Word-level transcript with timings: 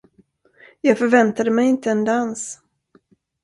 Jag 0.81 0.97
förväntade 0.97 1.51
mig 1.51 1.69
inte 1.69 1.91
en 1.91 2.03
dans. 2.05 2.61